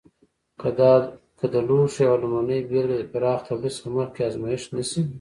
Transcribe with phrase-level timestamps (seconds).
[1.41, 5.01] که د لوښو یوه لومړنۍ بېلګه د پراخ تولید څخه مخکې ازمېښت نه شي.